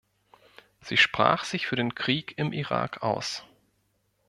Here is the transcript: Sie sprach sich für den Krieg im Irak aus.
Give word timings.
Sie 0.79 0.97
sprach 0.97 1.43
sich 1.43 1.67
für 1.67 1.75
den 1.75 1.93
Krieg 1.93 2.33
im 2.39 2.53
Irak 2.53 3.03
aus. 3.03 3.45